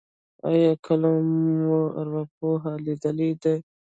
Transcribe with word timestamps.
ایا 0.49 0.71
کله 0.85 1.09
مو 1.61 1.77
ارواپوه 1.99 2.61
لیدلی 2.85 3.29
دی؟ 3.41 3.53